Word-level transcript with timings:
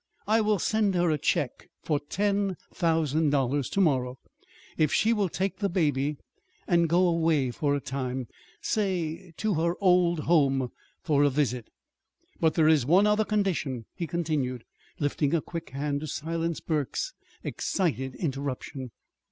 I 0.25 0.41
will 0.41 0.57
send 0.57 0.95
her 0.95 1.11
a 1.11 1.19
check 1.19 1.69
for 1.83 1.99
ten 1.99 2.57
thousand 2.73 3.29
dollars 3.29 3.69
to 3.69 3.79
morrow 3.79 4.17
if 4.75 4.91
she 4.91 5.13
will 5.13 5.29
take 5.29 5.57
the 5.59 5.69
baby 5.69 6.17
and 6.67 6.89
go 6.89 7.07
away 7.07 7.51
for 7.51 7.75
a 7.75 7.79
time 7.79 8.27
say, 8.63 9.31
to 9.37 9.53
her 9.53 9.75
old 9.79 10.21
home 10.21 10.71
for 11.03 11.23
a 11.23 11.29
visit. 11.29 11.67
But 12.39 12.55
there 12.55 12.67
is 12.67 12.83
one 12.83 13.05
other 13.05 13.23
condition," 13.25 13.85
he 13.93 14.07
continued, 14.07 14.63
lifting 14.99 15.35
a 15.35 15.39
quick 15.41 15.69
hand 15.69 15.99
to 15.99 16.07
silence 16.07 16.61
Burke's 16.61 17.13
excited 17.43 18.15
interruption. 18.15 18.89